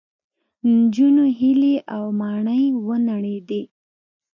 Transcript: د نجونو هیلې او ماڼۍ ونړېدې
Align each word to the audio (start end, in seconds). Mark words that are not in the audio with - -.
د 0.63 0.63
نجونو 0.77 1.23
هیلې 1.39 1.75
او 1.95 2.03
ماڼۍ 2.19 2.63
ونړېدې 2.87 3.61